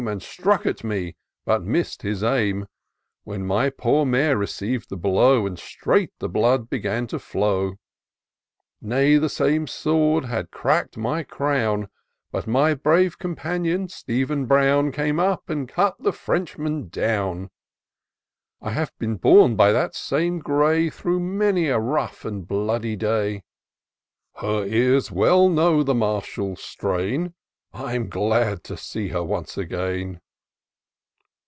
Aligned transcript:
And 0.07 0.23
struck 0.23 0.65
at 0.65 0.83
me, 0.83 1.15
but 1.45 1.61
miss'd 1.61 2.01
his 2.01 2.23
aim; 2.23 2.65
When 3.23 3.45
my 3.45 3.69
poor 3.69 4.03
mare 4.03 4.35
received 4.35 4.89
the 4.89 4.97
blow, 4.97 5.45
And 5.45 5.59
straight 5.59 6.09
the 6.17 6.27
blood 6.27 6.71
began 6.71 7.05
to 7.05 7.19
flow; 7.19 7.75
Nay, 8.81 9.17
the 9.17 9.29
same 9.29 9.67
sword 9.67 10.25
had 10.25 10.49
crack'd 10.49 10.97
my 10.97 11.21
crown, 11.21 11.87
But 12.31 12.47
my 12.47 12.73
brave 12.73 13.19
comrade, 13.19 13.91
Stephen 13.91 14.47
Brovm, 14.47 14.91
Came 14.91 15.19
up 15.19 15.51
and 15.51 15.69
cut 15.69 15.97
the 15.99 16.13
Frenchman 16.13 16.89
down. 16.89 17.51
I 18.59 18.71
have 18.71 18.91
been 18.97 19.17
borne 19.17 19.55
by 19.55 19.71
that 19.71 19.93
same 19.93 20.39
grey 20.39 20.89
Through 20.89 21.19
many 21.19 21.67
a 21.67 21.77
rough 21.77 22.25
and 22.25 22.47
bloody 22.47 22.95
day:' 22.95 23.43
Her 24.37 24.65
ears 24.65 25.11
well 25.11 25.47
know 25.47 25.83
the 25.83 25.93
martial 25.93 26.55
strain;— 26.55 27.35
I'm 27.73 28.09
glad 28.09 28.65
to 28.65 28.75
see 28.75 29.07
her 29.09 29.23
once 29.23 29.57
again." 29.57 30.19